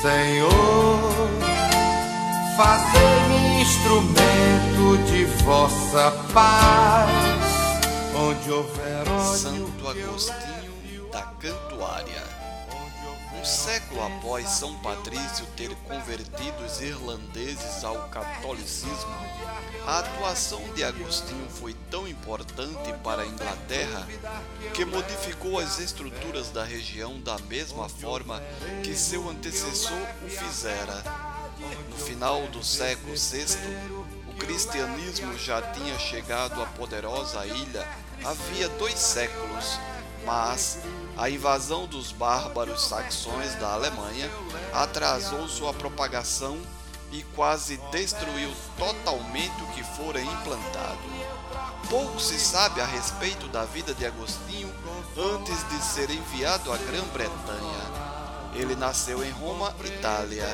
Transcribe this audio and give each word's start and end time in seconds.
Senhor, 0.00 0.50
fazei-me 2.56 3.62
instrumento 3.62 5.10
de 5.10 5.24
vossa 5.42 6.12
paz, 6.32 7.10
onde 8.14 8.48
houver 8.52 9.08
ódio, 9.08 9.36
Santo 9.36 9.88
Agostinho 9.88 11.10
da 11.10 11.22
Cantuária. 11.40 12.22
Um 13.38 13.44
século 13.44 14.02
após 14.02 14.48
São 14.48 14.76
Patrício 14.80 15.46
ter 15.56 15.72
convertido 15.86 16.64
os 16.66 16.80
irlandeses 16.80 17.84
ao 17.84 18.08
catolicismo, 18.08 19.14
a 19.86 20.00
atuação 20.00 20.60
de 20.74 20.82
Agostinho 20.82 21.48
foi 21.48 21.72
tão 21.88 22.08
importante 22.08 22.92
para 23.04 23.22
a 23.22 23.26
Inglaterra 23.26 24.08
que 24.74 24.84
modificou 24.84 25.60
as 25.60 25.78
estruturas 25.78 26.50
da 26.50 26.64
região 26.64 27.20
da 27.20 27.38
mesma 27.38 27.88
forma 27.88 28.42
que 28.82 28.96
seu 28.96 29.28
antecessor 29.28 30.02
o 30.24 30.28
fizera. 30.28 31.04
No 31.90 31.96
final 31.96 32.48
do 32.48 32.64
século 32.64 33.14
VI, 33.14 33.56
o 34.28 34.34
cristianismo 34.34 35.38
já 35.38 35.62
tinha 35.62 35.96
chegado 35.98 36.60
à 36.60 36.66
poderosa 36.66 37.46
ilha 37.46 37.86
havia 38.24 38.68
dois 38.70 38.98
séculos, 38.98 39.78
mas 40.24 40.78
a 41.16 41.28
invasão 41.28 41.86
dos 41.86 42.12
bárbaros 42.12 42.82
saxões 42.86 43.54
da 43.56 43.72
Alemanha 43.72 44.30
atrasou 44.72 45.48
sua 45.48 45.72
propagação 45.72 46.58
e 47.10 47.22
quase 47.34 47.78
destruiu 47.90 48.52
totalmente 48.76 49.62
o 49.62 49.66
que 49.68 49.82
fora 49.82 50.20
implantado. 50.20 50.98
Pouco 51.88 52.20
se 52.20 52.38
sabe 52.38 52.80
a 52.80 52.86
respeito 52.86 53.48
da 53.48 53.64
vida 53.64 53.94
de 53.94 54.04
Agostinho 54.04 54.70
antes 55.16 55.66
de 55.68 55.82
ser 55.82 56.10
enviado 56.10 56.72
à 56.72 56.76
Grã-Bretanha. 56.76 58.08
Ele 58.54 58.76
nasceu 58.76 59.24
em 59.24 59.30
Roma, 59.30 59.74
Itália. 59.84 60.46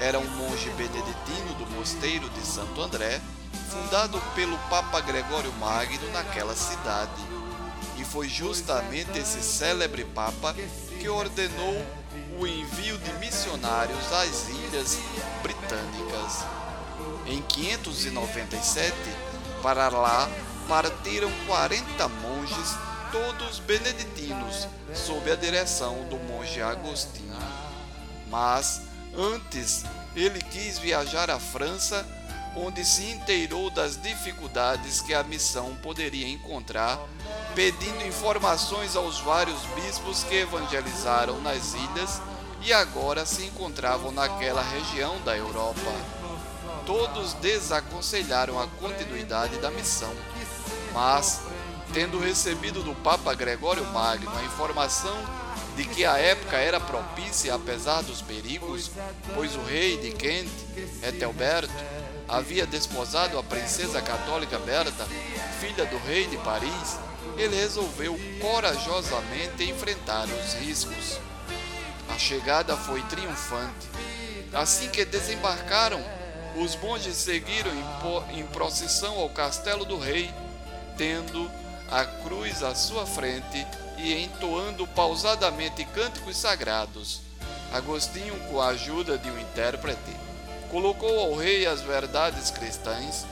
Era 0.00 0.18
um 0.18 0.28
monge 0.28 0.68
beneditino 0.70 1.54
do 1.58 1.70
mosteiro 1.70 2.28
de 2.30 2.44
Santo 2.44 2.82
André, 2.82 3.20
fundado 3.70 4.20
pelo 4.34 4.58
Papa 4.68 5.00
Gregório 5.00 5.52
Magno 5.54 6.10
naquela 6.10 6.56
cidade 6.56 7.34
foi 8.04 8.28
justamente 8.28 9.18
esse 9.18 9.42
célebre 9.42 10.04
Papa 10.04 10.54
que 11.00 11.08
ordenou 11.08 11.84
o 12.38 12.46
envio 12.46 12.98
de 12.98 13.12
missionários 13.14 14.12
às 14.12 14.48
ilhas 14.48 14.98
britânicas. 15.42 16.44
Em 17.26 17.40
597, 17.42 18.94
para 19.62 19.88
lá 19.88 20.28
partiram 20.68 21.30
40 21.46 22.08
monges, 22.08 22.76
todos 23.10 23.58
beneditinos, 23.60 24.68
sob 24.94 25.30
a 25.30 25.36
direção 25.36 26.04
do 26.08 26.16
monge 26.16 26.60
Agostinho. 26.60 27.34
Mas, 28.30 28.82
antes, 29.16 29.84
ele 30.16 30.40
quis 30.40 30.78
viajar 30.78 31.30
à 31.30 31.38
França, 31.38 32.06
onde 32.56 32.84
se 32.84 33.10
inteirou 33.10 33.70
das 33.70 34.00
dificuldades 34.00 35.00
que 35.00 35.14
a 35.14 35.22
missão 35.22 35.74
poderia 35.82 36.28
encontrar 36.28 36.98
pedindo 37.54 38.04
informações 38.06 38.96
aos 38.96 39.20
vários 39.20 39.60
bispos 39.76 40.24
que 40.24 40.34
evangelizaram 40.34 41.40
nas 41.40 41.74
ilhas 41.74 42.20
e 42.62 42.72
agora 42.72 43.24
se 43.24 43.44
encontravam 43.44 44.10
naquela 44.10 44.62
região 44.62 45.20
da 45.22 45.36
Europa. 45.36 45.92
Todos 46.84 47.34
desaconselharam 47.34 48.60
a 48.60 48.66
continuidade 48.66 49.58
da 49.58 49.70
missão, 49.70 50.12
mas, 50.92 51.42
tendo 51.92 52.18
recebido 52.18 52.82
do 52.82 52.94
Papa 52.96 53.32
Gregório 53.34 53.84
Magno 53.86 54.30
a 54.36 54.44
informação 54.44 55.16
de 55.76 55.84
que 55.84 56.04
a 56.04 56.18
época 56.18 56.56
era 56.56 56.80
propícia 56.80 57.54
apesar 57.54 58.02
dos 58.02 58.20
perigos, 58.22 58.90
pois 59.34 59.54
o 59.56 59.62
rei 59.62 59.96
de 59.98 60.10
Kent, 60.12 60.48
Ethelberto, 61.02 61.72
havia 62.28 62.66
desposado 62.66 63.38
a 63.38 63.42
princesa 63.42 64.00
católica 64.00 64.58
Berta, 64.58 65.04
filha 65.60 65.84
do 65.86 65.98
rei 65.98 66.26
de 66.26 66.36
Paris, 66.38 66.98
ele 67.36 67.56
resolveu 67.56 68.18
corajosamente 68.40 69.64
enfrentar 69.64 70.26
os 70.26 70.54
riscos. 70.54 71.18
A 72.08 72.18
chegada 72.18 72.76
foi 72.76 73.02
triunfante. 73.02 73.88
Assim 74.52 74.88
que 74.88 75.04
desembarcaram, 75.04 76.00
os 76.56 76.76
monges 76.76 77.16
seguiram 77.16 77.70
em 78.32 78.46
procissão 78.46 79.18
ao 79.18 79.28
castelo 79.30 79.84
do 79.84 79.98
rei, 79.98 80.32
tendo 80.96 81.50
a 81.90 82.04
cruz 82.04 82.62
à 82.62 82.74
sua 82.74 83.04
frente 83.04 83.66
e 83.98 84.22
entoando 84.22 84.86
pausadamente 84.86 85.84
cânticos 85.86 86.36
sagrados. 86.36 87.20
Agostinho, 87.72 88.38
com 88.48 88.60
a 88.60 88.68
ajuda 88.68 89.18
de 89.18 89.28
um 89.28 89.38
intérprete, 89.38 89.98
colocou 90.74 91.20
ao 91.20 91.36
rei 91.36 91.64
as 91.68 91.82
verdades 91.82 92.50
cristãs 92.50 93.24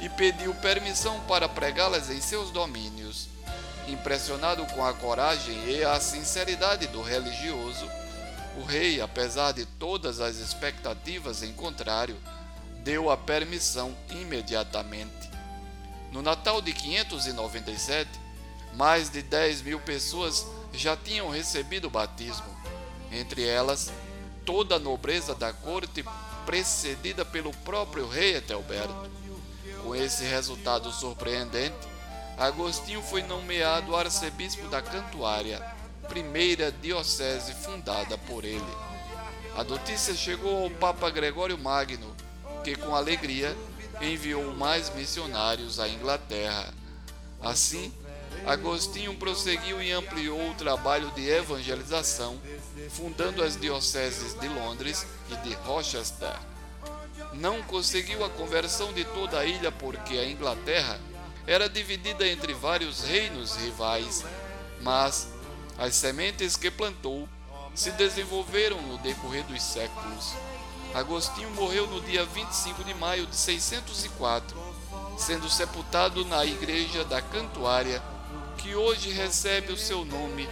e 0.00 0.08
pediu 0.08 0.52
permissão 0.56 1.20
para 1.28 1.48
pregá-las 1.48 2.10
em 2.10 2.20
seus 2.20 2.50
domínios. 2.50 3.28
Impressionado 3.86 4.66
com 4.74 4.84
a 4.84 4.92
coragem 4.92 5.56
e 5.70 5.84
a 5.84 6.00
sinceridade 6.00 6.88
do 6.88 7.00
religioso, 7.00 7.88
o 8.60 8.64
rei, 8.64 9.00
apesar 9.00 9.52
de 9.52 9.64
todas 9.64 10.20
as 10.20 10.38
expectativas 10.38 11.44
em 11.44 11.52
contrário, 11.52 12.16
deu 12.82 13.12
a 13.12 13.16
permissão 13.16 13.96
imediatamente. 14.10 15.30
No 16.10 16.20
Natal 16.20 16.60
de 16.60 16.72
597, 16.72 18.10
mais 18.74 19.08
de 19.08 19.22
10 19.22 19.62
mil 19.62 19.78
pessoas 19.78 20.44
já 20.72 20.96
tinham 20.96 21.30
recebido 21.30 21.86
o 21.86 21.90
batismo, 21.90 22.58
entre 23.12 23.46
elas 23.46 23.92
toda 24.44 24.74
a 24.74 24.80
nobreza 24.80 25.32
da 25.32 25.52
corte, 25.52 26.04
precedida 26.48 27.26
pelo 27.26 27.52
próprio 27.56 28.08
rei 28.08 28.36
Etelberto. 28.36 29.10
Com 29.82 29.94
esse 29.94 30.24
resultado 30.24 30.90
surpreendente, 30.90 31.76
Agostinho 32.38 33.02
foi 33.02 33.22
nomeado 33.22 33.94
arcebispo 33.94 34.66
da 34.68 34.80
Cantuária, 34.80 35.60
primeira 36.08 36.72
diocese 36.72 37.52
fundada 37.52 38.16
por 38.16 38.46
ele. 38.46 38.64
A 39.58 39.62
notícia 39.62 40.14
chegou 40.14 40.64
ao 40.64 40.70
Papa 40.70 41.10
Gregório 41.10 41.58
Magno, 41.58 42.16
que 42.64 42.74
com 42.76 42.94
alegria 42.94 43.54
enviou 44.00 44.54
mais 44.54 44.88
missionários 44.94 45.78
à 45.78 45.86
Inglaterra. 45.86 46.72
Assim, 47.42 47.92
Agostinho 48.46 49.14
prosseguiu 49.16 49.82
e 49.82 49.92
ampliou 49.92 50.50
o 50.50 50.54
trabalho 50.54 51.10
de 51.12 51.28
evangelização, 51.28 52.40
fundando 52.90 53.42
as 53.42 53.56
dioceses 53.56 54.38
de 54.38 54.48
Londres 54.48 55.06
e 55.30 55.36
de 55.36 55.54
Rochester. 55.54 56.34
Não 57.34 57.62
conseguiu 57.62 58.24
a 58.24 58.30
conversão 58.30 58.92
de 58.92 59.04
toda 59.04 59.38
a 59.38 59.44
ilha 59.44 59.70
porque 59.70 60.16
a 60.16 60.28
Inglaterra 60.28 60.98
era 61.46 61.68
dividida 61.68 62.26
entre 62.26 62.54
vários 62.54 63.02
reinos 63.02 63.56
rivais, 63.56 64.24
mas 64.80 65.28
as 65.78 65.94
sementes 65.94 66.56
que 66.56 66.70
plantou 66.70 67.28
se 67.74 67.90
desenvolveram 67.92 68.80
no 68.82 68.98
decorrer 68.98 69.44
dos 69.44 69.62
séculos. 69.62 70.34
Agostinho 70.94 71.50
morreu 71.50 71.86
no 71.86 72.00
dia 72.00 72.24
25 72.24 72.82
de 72.82 72.94
maio 72.94 73.26
de 73.26 73.36
604, 73.36 74.56
sendo 75.16 75.48
sepultado 75.48 76.24
na 76.24 76.44
igreja 76.44 77.04
da 77.04 77.20
Cantuária, 77.20 78.02
que 78.58 78.74
hoje 78.74 79.10
recebe 79.10 79.72
o 79.72 79.76
seu 79.76 80.04
nome 80.04 80.48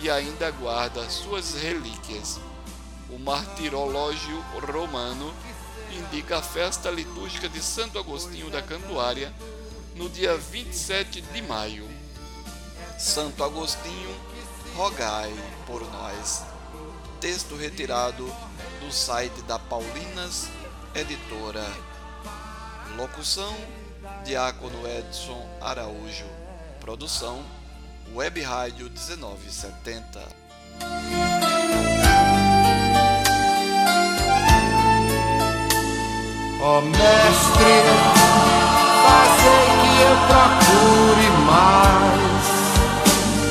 e 0.00 0.10
ainda 0.10 0.50
guarda 0.50 1.08
suas 1.08 1.54
relíquias. 1.54 2.38
O 3.10 3.18
martirológio 3.18 4.38
romano 4.70 5.34
indica 5.90 6.38
a 6.38 6.42
festa 6.42 6.90
litúrgica 6.90 7.48
de 7.48 7.60
Santo 7.62 7.98
Agostinho 7.98 8.50
da 8.50 8.60
Cantuária, 8.60 9.32
no 9.96 10.08
dia 10.10 10.36
27 10.36 11.22
de 11.22 11.42
maio. 11.42 11.88
Santo 12.98 13.42
Agostinho, 13.42 14.14
rogai 14.76 15.32
por 15.66 15.80
nós. 15.90 16.44
Texto 17.20 17.56
retirado 17.56 18.30
do 18.80 18.92
site 18.92 19.40
da 19.42 19.58
Paulinas 19.58 20.48
Editora. 20.94 21.66
Locução: 22.96 23.56
Diácono 24.24 24.86
Edson 24.86 25.48
Araújo. 25.60 26.37
Produção 26.88 27.44
Web 28.14 28.40
Rádio 28.40 28.90
1970. 28.90 30.26
Ó 36.62 36.78
oh, 36.78 36.80
mestre, 36.80 37.82
fazei 39.04 39.66
que 39.82 40.00
eu 40.00 40.16
procure 40.28 41.28
mais 41.44 42.48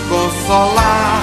consolar 0.09 1.16